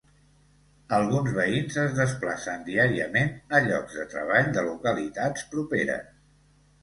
[0.99, 6.11] Alguns veïns es desplacen diàriament a llocs de treball de localitats properes.